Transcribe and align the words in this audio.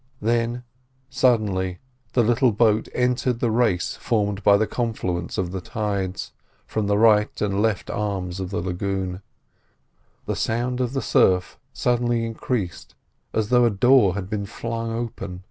Then, 0.19 0.63
suddenly, 1.11 1.77
the 2.13 2.23
little 2.23 2.51
boat 2.51 2.87
entered 2.95 3.39
the 3.39 3.51
race 3.51 3.95
formed 3.97 4.41
by 4.41 4.57
the 4.57 4.65
confluence 4.65 5.37
of 5.37 5.51
the 5.51 5.61
tides, 5.61 6.31
from 6.65 6.87
the 6.87 6.97
right 6.97 7.39
and 7.39 7.61
left 7.61 7.87
arms 7.91 8.39
of 8.39 8.49
the 8.49 8.61
lagoon; 8.61 9.21
the 10.25 10.35
sound 10.35 10.81
of 10.81 10.93
the 10.93 11.03
surf 11.03 11.59
suddenly 11.71 12.25
increased 12.25 12.95
as 13.31 13.49
though 13.49 13.63
a 13.65 13.69
door 13.69 14.15
had 14.15 14.27
been 14.27 14.47
flung 14.47 14.91
open. 14.91 15.39